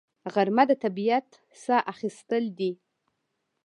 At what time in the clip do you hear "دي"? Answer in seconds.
2.57-2.71